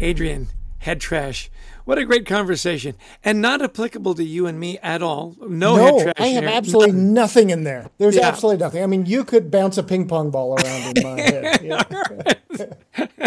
Adrian, 0.00 0.48
head 0.78 1.00
trash. 1.00 1.50
What 1.84 1.96
a 1.98 2.04
great 2.04 2.26
conversation, 2.26 2.94
and 3.24 3.40
not 3.40 3.62
applicable 3.62 4.14
to 4.16 4.22
you 4.24 4.46
and 4.46 4.60
me 4.60 4.78
at 4.82 5.02
all. 5.02 5.36
No, 5.40 5.76
head 5.76 6.02
trash. 6.02 6.14
I 6.18 6.26
have 6.28 6.44
here. 6.44 6.52
absolutely 6.52 6.92
None. 6.92 7.14
nothing 7.14 7.48
in 7.50 7.64
there. 7.64 7.88
There's 7.96 8.14
Yeah. 8.16 8.28
absolutely 8.28 8.60
nothing. 8.62 8.82
I 8.82 8.86
mean, 8.86 9.06
you 9.06 9.24
could 9.24 9.50
bounce 9.50 9.78
a 9.78 9.82
ping 9.82 10.06
pong 10.06 10.30
ball 10.30 10.54
around 10.54 10.98
in 10.98 11.02
my 11.04 11.20
head. 11.20 11.62
Yeah. 11.62 13.22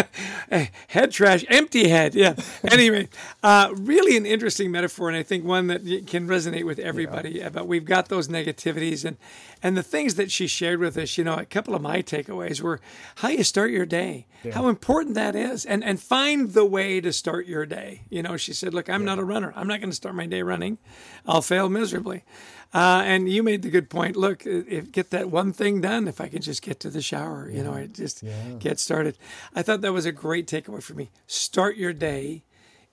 head 0.92 1.10
trash, 1.10 1.44
empty 1.48 1.88
head. 1.88 2.14
Yeah. 2.14 2.34
Anyway, 2.70 3.08
uh, 3.42 3.70
really 3.74 4.16
an 4.16 4.24
interesting 4.24 4.70
metaphor, 4.70 5.08
and 5.08 5.16
I 5.16 5.22
think 5.22 5.44
one 5.44 5.66
that 5.66 5.82
can 6.06 6.26
resonate 6.26 6.64
with 6.64 6.78
everybody. 6.78 7.42
But 7.52 7.66
we've 7.66 7.84
got 7.84 8.08
those 8.08 8.28
negativities 8.28 9.04
and 9.04 9.16
and 9.62 9.76
the 9.76 9.82
things 9.82 10.14
that 10.14 10.30
she 10.30 10.46
shared 10.46 10.80
with 10.80 10.96
us. 10.96 11.18
You 11.18 11.24
know, 11.24 11.34
a 11.34 11.44
couple 11.44 11.74
of 11.74 11.82
my 11.82 12.02
takeaways 12.02 12.60
were 12.60 12.80
how 13.16 13.28
you 13.28 13.44
start 13.44 13.70
your 13.70 13.84
day, 13.84 14.26
how 14.52 14.68
important 14.68 15.14
that 15.16 15.34
is, 15.36 15.66
and 15.66 15.84
and 15.84 16.00
find 16.00 16.52
the 16.52 16.64
way 16.64 17.00
to 17.00 17.12
start 17.12 17.46
your 17.46 17.66
day. 17.66 18.02
You 18.08 18.22
know, 18.22 18.36
she 18.36 18.54
said, 18.54 18.72
"Look, 18.72 18.88
I'm 18.88 19.04
not 19.04 19.18
a 19.18 19.24
runner. 19.24 19.52
I'm 19.54 19.66
not 19.66 19.80
going 19.80 19.90
to 19.90 19.96
start 19.96 20.14
my 20.14 20.26
day 20.26 20.42
running. 20.42 20.78
I'll 21.26 21.42
fail 21.42 21.68
miserably." 21.68 22.24
Uh, 22.74 23.02
and 23.04 23.28
you 23.28 23.42
made 23.42 23.60
the 23.60 23.68
good 23.68 23.90
point. 23.90 24.16
Look, 24.16 24.46
if, 24.46 24.90
get 24.92 25.10
that 25.10 25.28
one 25.28 25.52
thing 25.52 25.82
done. 25.82 26.08
If 26.08 26.22
I 26.22 26.28
could 26.28 26.40
just 26.40 26.62
get 26.62 26.80
to 26.80 26.90
the 26.90 27.02
shower, 27.02 27.50
you 27.50 27.62
know, 27.62 27.74
I 27.74 27.86
just 27.86 28.24
get 28.60 28.80
started. 28.80 29.18
I 29.54 29.60
thought 29.60 29.82
that 29.82 29.92
was 29.92 30.06
a 30.06 30.12
great 30.12 30.46
takeaway 30.46 30.81
for 30.82 30.94
me. 30.94 31.10
Start 31.26 31.76
your 31.76 31.92
day 31.92 32.44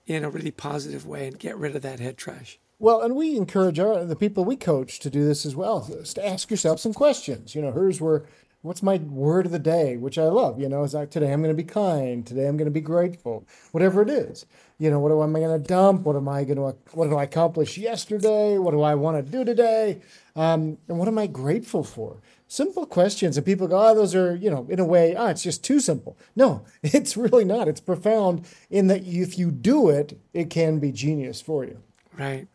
in 0.06 0.24
a 0.24 0.30
really 0.30 0.50
positive 0.50 1.06
way 1.06 1.26
and 1.26 1.38
get 1.38 1.56
rid 1.56 1.76
of 1.76 1.82
that 1.82 2.00
head 2.00 2.16
trash. 2.16 2.58
Well, 2.78 3.02
and 3.02 3.14
we 3.14 3.36
encourage 3.36 3.78
our 3.78 4.04
the 4.04 4.16
people 4.16 4.44
we 4.44 4.56
coach 4.56 5.00
to 5.00 5.10
do 5.10 5.24
this 5.24 5.44
as 5.44 5.54
well. 5.54 5.82
To 5.82 6.26
ask 6.26 6.50
yourself 6.50 6.80
some 6.80 6.94
questions. 6.94 7.54
You 7.54 7.62
know, 7.62 7.72
hers 7.72 8.00
were, 8.00 8.26
"What's 8.62 8.82
my 8.82 8.96
word 8.98 9.46
of 9.46 9.52
the 9.52 9.58
day?" 9.58 9.96
Which 9.96 10.18
I 10.18 10.24
love. 10.24 10.60
You 10.60 10.68
know, 10.68 10.82
is 10.84 10.94
like 10.94 11.10
today 11.10 11.32
I'm 11.32 11.42
going 11.42 11.54
to 11.54 11.62
be 11.62 11.68
kind. 11.68 12.26
Today 12.26 12.46
I'm 12.46 12.56
going 12.56 12.66
to 12.66 12.70
be 12.70 12.80
grateful. 12.80 13.46
Whatever 13.72 14.02
it 14.02 14.10
is. 14.10 14.46
You 14.78 14.90
know, 14.90 14.98
what 14.98 15.12
am 15.12 15.36
I 15.36 15.40
going 15.40 15.62
to 15.62 15.68
dump? 15.68 16.02
What 16.02 16.16
am 16.16 16.28
I 16.28 16.44
going 16.44 16.56
to? 16.56 16.76
What 16.92 17.08
did 17.08 17.16
I 17.16 17.24
accomplish 17.24 17.78
yesterday? 17.78 18.58
What 18.58 18.72
do 18.72 18.82
I 18.82 18.94
want 18.94 19.24
to 19.24 19.30
do 19.30 19.44
today? 19.44 20.00
Um, 20.36 20.78
and 20.88 20.98
what 20.98 21.08
am 21.08 21.18
I 21.18 21.26
grateful 21.26 21.84
for? 21.84 22.20
Simple 22.48 22.84
questions, 22.84 23.36
and 23.36 23.46
people 23.46 23.68
go, 23.68 23.78
"Oh, 23.78 23.94
those 23.94 24.14
are 24.14 24.34
you 24.34 24.50
know, 24.50 24.66
in 24.68 24.80
a 24.80 24.84
way, 24.84 25.14
ah, 25.14 25.28
it's 25.28 25.42
just 25.42 25.62
too 25.62 25.80
simple." 25.80 26.16
No, 26.34 26.64
it's 26.82 27.16
really 27.16 27.44
not. 27.44 27.68
It's 27.68 27.80
profound 27.80 28.46
in 28.70 28.88
that 28.88 29.06
if 29.06 29.38
you 29.38 29.50
do 29.50 29.88
it, 29.88 30.18
it 30.32 30.50
can 30.50 30.78
be 30.78 30.92
genius 30.92 31.40
for 31.40 31.64
you. 31.64 31.82
Right. 32.18 32.48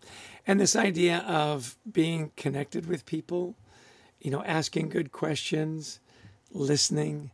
And 0.48 0.60
this 0.60 0.76
idea 0.76 1.20
of 1.20 1.78
being 1.92 2.32
connected 2.36 2.86
with 2.86 3.06
people, 3.06 3.56
you 4.26 4.32
know, 4.32 4.44
asking 4.44 4.90
good 4.90 5.12
questions, 5.12 6.00
listening. 6.52 7.30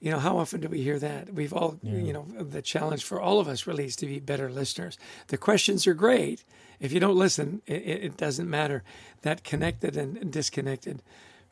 You 0.00 0.10
know, 0.10 0.18
how 0.18 0.38
often 0.38 0.60
do 0.60 0.66
we 0.66 0.82
hear 0.82 0.98
that? 0.98 1.32
We've 1.32 1.52
all, 1.52 1.78
you 1.84 2.12
know, 2.12 2.26
the 2.36 2.60
challenge 2.60 3.04
for 3.04 3.20
all 3.20 3.38
of 3.38 3.46
us 3.46 3.64
really 3.64 3.84
is 3.84 3.94
to 3.96 4.06
be 4.06 4.18
better 4.18 4.50
listeners. 4.50 4.98
The 5.28 5.38
questions 5.38 5.86
are 5.86 5.94
great. 5.94 6.42
If 6.80 6.92
you 6.92 6.98
don't 6.98 7.14
listen, 7.14 7.62
it, 7.64 7.82
it 7.86 8.16
doesn't 8.16 8.50
matter. 8.50 8.82
That 9.20 9.44
connected 9.44 9.96
and 9.96 10.32
disconnected 10.32 11.00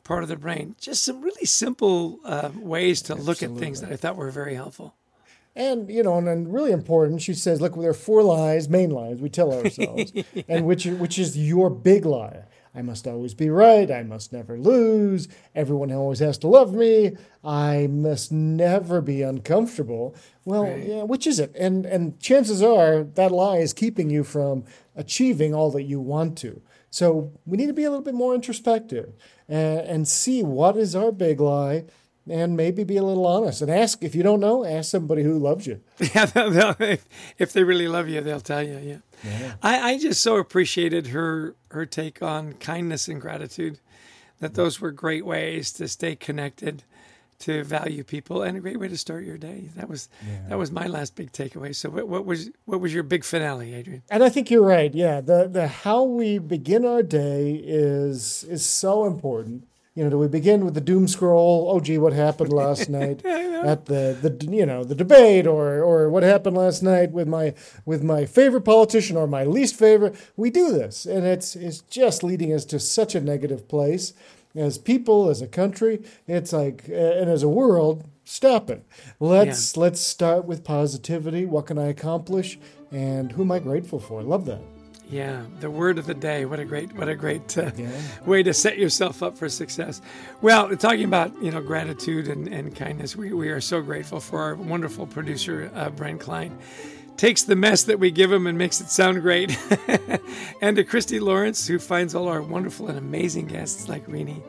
part 0.03 0.25
of 0.25 0.29
the 0.29 0.37
brain. 0.37 0.75
Just 0.81 1.05
some 1.05 1.21
really 1.21 1.47
simple 1.47 2.19
uh, 2.25 2.51
ways 2.57 3.01
to 3.03 3.15
look 3.15 3.45
at 3.45 3.53
things 3.53 3.81
that 3.83 3.93
I 3.93 3.97
thought 3.97 4.17
were 4.17 4.33
very 4.33 4.57
helpful. 4.57 4.97
And 5.55 5.89
you 5.89 6.03
know, 6.03 6.19
and, 6.19 6.29
and 6.29 6.53
really 6.53 6.73
important, 6.73 7.23
she 7.23 7.35
says, 7.35 7.61
look, 7.61 7.77
there 7.77 7.91
are 7.91 7.95
four 7.95 8.25
lies, 8.25 8.69
main 8.69 8.91
lies 8.91 9.21
we 9.21 9.29
tell 9.29 9.53
ourselves, 9.57 10.13
and 10.49 10.67
which 10.67 10.87
which 10.87 11.17
is 11.17 11.39
your 11.39 11.71
big 11.71 12.05
lie. 12.05 12.43
I 12.75 12.83
must 12.83 13.07
always 13.07 13.35
be 13.35 13.51
right. 13.51 13.91
I 13.91 14.03
must 14.03 14.33
never 14.33 14.59
lose. 14.59 15.29
Everyone 15.55 15.91
always 15.93 16.21
has 16.21 16.39
to 16.39 16.47
love 16.47 16.73
me. 16.73 17.17
I 17.43 17.89
must 17.89 18.31
never 18.31 19.01
be 19.01 19.23
uncomfortable. 19.23 20.15
Well, 20.45 20.67
yeah, 20.79 21.03
which 21.03 21.27
is 21.27 21.41
it? 21.41 21.55
And 21.57 21.85
and 21.85 22.21
chances 22.21 22.63
are 22.63 23.03
that 23.03 23.33
lie 23.33 23.59
is 23.59 23.73
keeping 23.73 24.09
you 24.09 24.23
from 24.23 24.65
achieving 24.95 25.55
all 25.55 25.71
that 25.73 25.83
you 25.83 26.01
want 26.01 26.39
to. 26.39 26.63
So 26.91 27.33
we 27.47 27.57
need 27.57 27.69
to 27.69 27.73
be 27.73 27.85
a 27.85 27.91
little 27.91 28.05
bit 28.05 28.15
more 28.15 28.35
introspective 28.35 29.15
and, 29.49 29.81
and 29.81 30.09
see 30.09 30.43
what 30.43 30.77
is 30.77 30.97
our 30.97 31.13
big 31.13 31.41
lie 31.41 31.85
and 32.29 32.57
maybe 32.57 32.85
be 32.85 32.97
a 32.97 33.03
little 33.03 33.27
honest 33.27 33.63
and 33.63 33.71
ask 33.71 34.03
if 34.03 34.15
you 34.15 34.23
don't 34.23 34.41
know 34.41 34.65
ask 34.65 34.91
somebody 34.91 35.23
who 35.23 35.39
loves 35.39 35.67
you 35.67 35.81
Yeah, 36.15 36.27
they'll, 36.27 36.51
they'll, 36.51 36.77
if, 36.81 37.07
if 37.39 37.53
they 37.53 37.65
really 37.65 37.89
love 37.89 38.09
you, 38.09 38.21
they'll 38.21 38.41
tell 38.41 38.63
you. 38.63 38.79
Yeah, 39.25 39.53
I, 39.63 39.93
I 39.93 39.99
just 39.99 40.23
so 40.23 40.37
appreciated 40.37 41.09
her 41.09 41.55
her 41.71 41.87
take 41.87 42.23
on 42.23 42.55
kindness 42.55 43.09
and 43.09 43.21
gratitude. 43.21 43.79
That 44.41 44.55
those 44.55 44.81
were 44.81 44.91
great 44.91 45.27
ways 45.27 45.71
to 45.73 45.87
stay 45.87 46.17
connected, 46.17 46.83
to 47.41 47.63
value 47.63 48.03
people, 48.03 48.43
and 48.43 48.57
a 48.57 48.61
great 48.61 48.81
way 48.81 48.89
to 48.89 48.97
start 48.97 49.25
your 49.25 49.37
day. 49.37 49.69
That 49.77 49.89
was 49.89 50.09
that 50.49 50.57
was 50.57 50.71
my 50.73 50.87
last 50.87 51.15
big 51.15 51.33
takeaway. 51.33 51.75
So, 51.75 51.91
what, 51.91 52.09
what 52.09 52.25
was 52.25 52.51
what 52.65 52.81
was 52.81 52.95
your 52.95 53.03
big 53.03 53.25
finale, 53.25 53.75
Adrian? 53.75 54.03
and 54.11 54.23
i 54.25 54.31
think 54.31 54.51
you're 54.51 54.65
right 54.65 54.95
yeah 54.95 55.21
the 55.21 55.47
the 55.47 55.69
how 55.69 56.03
we 56.03 56.39
begin 56.39 56.87
our 56.87 57.03
day 57.03 57.53
is 57.63 58.45
is 58.45 58.65
so 58.65 59.05
important 59.05 59.67
you 60.01 60.05
know 60.05 60.11
do 60.13 60.19
we 60.19 60.29
begin 60.29 60.65
with 60.65 60.73
the 60.73 60.81
doom 60.81 61.07
scroll? 61.07 61.71
Oh 61.71 61.79
gee 61.79 61.99
what 61.99 62.15
happened 62.15 62.51
last 62.65 62.89
night 62.89 63.23
at 63.27 63.85
the 63.85 64.17
the 64.23 64.47
you 64.51 64.65
know 64.65 64.83
the 64.83 64.95
debate 64.95 65.47
or 65.47 65.83
or 65.83 66.09
what 66.09 66.23
happened 66.23 66.57
last 66.57 66.83
night 66.83 67.13
with 67.13 67.29
my 67.29 67.53
with 67.85 68.03
my 68.03 68.25
favorite 68.25 68.63
politician 68.63 69.19
or 69.19 69.27
my 69.27 69.45
least 69.45 69.77
favorite? 69.79 70.17
We 70.39 70.49
do 70.49 70.73
this 70.73 71.05
and 71.05 71.27
it's 71.27 71.55
it's 71.55 71.83
just 71.83 72.25
leading 72.25 72.51
us 72.51 72.65
to 72.67 72.81
such 72.81 73.15
a 73.15 73.21
negative 73.21 73.69
place. 73.69 74.15
As 74.57 74.79
people 74.79 75.29
as 75.29 75.43
a 75.43 75.47
country 75.47 76.03
it's 76.27 76.55
like 76.55 76.85
and 76.89 77.29
as 77.29 77.43
a 77.43 77.49
world 77.51 78.05
stop 78.25 78.71
it. 78.71 78.83
Let's 79.21 79.77
let's 79.77 80.01
start 80.01 80.47
with 80.47 80.65
positivity. 80.65 81.45
What 81.45 81.67
can 81.67 81.79
i 81.79 81.89
accomplish? 81.89 82.59
And 82.91 83.33
who 83.33 83.43
am 83.43 83.53
i 83.53 83.59
grateful 83.59 84.01
for? 84.01 84.23
Love 84.23 84.47
that 84.47 84.80
Yeah, 85.11 85.43
the 85.59 85.71
word 85.71 85.99
of 85.99 86.07
the 86.07 86.15
day. 86.15 86.45
What 86.45 86.61
a 86.61 86.65
great, 86.65 86.93
what 86.95 87.09
a 87.09 87.17
great 87.17 87.59
uh, 87.59 87.73
way 88.25 88.45
to 88.45 88.55
set 88.55 88.79
yourself 88.79 89.25
up 89.25 89.37
for 89.37 89.49
success. 89.49 90.01
Well, 90.41 90.77
talking 90.77 91.05
about 91.05 91.33
you 91.43 91.51
know 91.51 91.61
gratitude 91.61 92.29
and, 92.29 92.47
and 92.47 92.75
kindness, 92.77 93.17
we, 93.17 93.33
we 93.33 93.49
are 93.49 93.61
so 93.61 93.83
grateful 93.83 94.21
for 94.21 94.41
our 94.41 94.55
wonderful 94.55 95.09
producer 95.09 95.69
uh, 95.75 95.91
Brent 95.91 96.21
Klein. 96.21 96.57
Takes 97.21 97.43
the 97.43 97.55
mess 97.55 97.83
that 97.83 97.99
we 97.99 98.11
give 98.11 98.33
him 98.33 98.47
and 98.47 98.57
makes 98.57 98.81
it 98.81 98.89
sound 98.89 99.21
great. 99.21 99.55
and 100.63 100.75
to 100.77 100.85
Christy 100.85 101.21
Lawrence, 101.21 101.67
who 101.67 101.79
finds 101.79 102.15
all 102.15 102.29
our 102.29 102.41
wonderful 102.41 102.89
and 102.89 102.97
amazing 102.97 103.47
guests 103.47 103.91
like 103.91 104.09
Renie. 104.09 104.43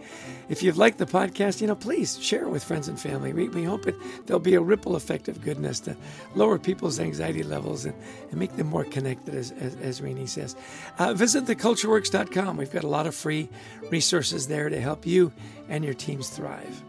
If 0.47 0.63
you've 0.63 0.77
liked 0.77 0.97
the 0.97 1.05
podcast, 1.05 1.59
you 1.59 1.67
know, 1.67 1.75
please 1.75 2.17
share 2.23 2.43
it 2.43 2.49
with 2.49 2.63
friends 2.63 2.87
and 2.87 2.97
family. 2.97 3.33
We, 3.33 3.49
we 3.49 3.65
hope 3.65 3.87
it 3.87 3.95
there'll 4.25 4.39
be 4.39 4.53
a 4.53 4.61
ripple 4.61 4.95
effect 4.95 5.27
of 5.27 5.41
goodness 5.41 5.81
to 5.81 5.97
lower 6.33 6.57
people's 6.57 6.97
anxiety 6.97 7.43
levels 7.43 7.83
and, 7.83 7.93
and 8.29 8.39
make 8.39 8.55
them 8.55 8.67
more 8.67 8.85
connected, 8.85 9.35
as, 9.35 9.51
as, 9.51 9.75
as 9.75 10.01
Renie 10.01 10.25
says. 10.25 10.55
Uh, 10.97 11.13
visit 11.13 11.43
thecultureworks.com. 11.43 12.55
We've 12.55 12.71
got 12.71 12.85
a 12.85 12.87
lot 12.87 13.05
of 13.05 13.13
free 13.13 13.49
resources 13.89 14.47
there 14.47 14.69
to 14.69 14.79
help 14.79 15.05
you 15.05 15.33
and 15.67 15.83
your 15.83 15.93
teams 15.93 16.29
thrive. 16.29 16.81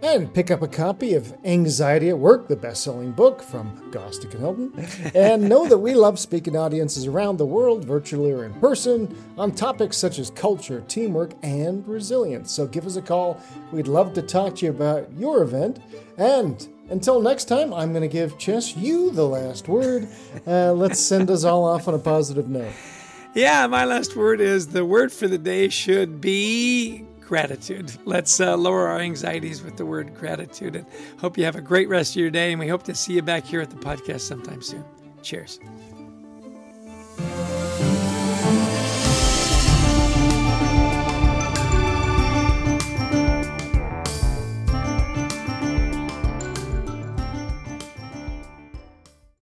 And 0.00 0.32
pick 0.32 0.52
up 0.52 0.62
a 0.62 0.68
copy 0.68 1.14
of 1.14 1.36
Anxiety 1.44 2.08
at 2.08 2.18
Work, 2.18 2.46
the 2.46 2.54
best 2.54 2.84
selling 2.84 3.10
book 3.10 3.42
from 3.42 3.76
Gostick 3.90 4.34
and 4.34 4.44
Elton. 4.44 4.86
And 5.14 5.48
know 5.48 5.66
that 5.66 5.78
we 5.78 5.94
love 5.94 6.18
speaking 6.20 6.52
to 6.52 6.60
audiences 6.60 7.06
around 7.06 7.36
the 7.36 7.46
world, 7.46 7.84
virtually 7.84 8.30
or 8.30 8.44
in 8.44 8.54
person, 8.54 9.16
on 9.36 9.52
topics 9.52 9.96
such 9.96 10.20
as 10.20 10.30
culture, 10.30 10.84
teamwork, 10.86 11.32
and 11.42 11.86
resilience. 11.88 12.52
So 12.52 12.66
give 12.66 12.86
us 12.86 12.94
a 12.94 13.02
call. 13.02 13.40
We'd 13.72 13.88
love 13.88 14.12
to 14.14 14.22
talk 14.22 14.56
to 14.56 14.66
you 14.66 14.70
about 14.70 15.12
your 15.14 15.42
event. 15.42 15.80
And 16.16 16.68
until 16.90 17.20
next 17.20 17.46
time, 17.46 17.74
I'm 17.74 17.90
going 17.90 18.02
to 18.02 18.08
give 18.08 18.38
Chess 18.38 18.76
you 18.76 19.10
the 19.10 19.26
last 19.26 19.66
word. 19.66 20.08
Uh, 20.46 20.72
let's 20.74 21.00
send 21.00 21.28
us 21.28 21.42
all 21.42 21.64
off 21.64 21.88
on 21.88 21.94
a 21.94 21.98
positive 21.98 22.48
note. 22.48 22.72
Yeah, 23.34 23.66
my 23.66 23.84
last 23.84 24.14
word 24.14 24.40
is 24.40 24.68
the 24.68 24.84
word 24.84 25.12
for 25.12 25.26
the 25.26 25.38
day 25.38 25.68
should 25.68 26.20
be 26.20 27.07
gratitude. 27.28 27.92
Let's 28.06 28.40
uh, 28.40 28.56
lower 28.56 28.88
our 28.88 29.00
anxieties 29.00 29.62
with 29.62 29.76
the 29.76 29.84
word 29.84 30.14
gratitude 30.14 30.76
and 30.76 30.86
hope 31.20 31.36
you 31.36 31.44
have 31.44 31.56
a 31.56 31.60
great 31.60 31.88
rest 31.88 32.12
of 32.12 32.22
your 32.22 32.30
day. 32.30 32.52
And 32.52 32.58
we 32.58 32.68
hope 32.68 32.84
to 32.84 32.94
see 32.94 33.12
you 33.12 33.22
back 33.22 33.44
here 33.44 33.60
at 33.60 33.68
the 33.68 33.76
podcast 33.76 34.22
sometime 34.22 34.62
soon. 34.62 34.84
Cheers. 35.22 35.60